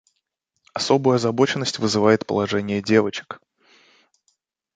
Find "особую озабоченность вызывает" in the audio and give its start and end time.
0.73-2.25